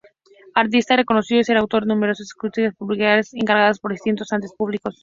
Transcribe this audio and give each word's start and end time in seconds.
Artista 0.55 0.95
reconocido, 0.95 1.41
es 1.41 1.49
autor 1.51 1.83
de 1.85 1.89
numerosas 1.93 2.25
esculturas 2.25 2.73
públicas, 2.75 3.35
encargadas 3.35 3.77
por 3.77 3.91
distintos 3.91 4.31
entes 4.33 4.51
públicos. 4.57 4.99